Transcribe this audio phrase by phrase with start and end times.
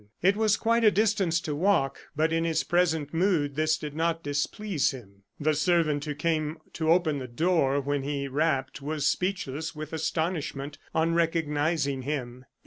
[0.23, 4.23] It was quite a distance to walk; but in his present mood this did not
[4.23, 5.21] displease him.
[5.39, 10.79] The servant who came to open the door when he rapped, was speechless with astonishment
[10.95, 12.45] on recognizing him.